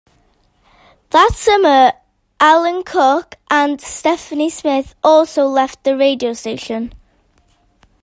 That 1.11 1.33
summer 1.35 1.93
Alan 2.39 2.81
Cook 2.83 3.35
and 3.51 3.79
Stephanie 3.79 4.49
Smith 4.49 4.95
also 5.03 5.45
left 5.45 5.83
the 5.83 5.95
radio 5.95 6.33
station. 6.33 6.91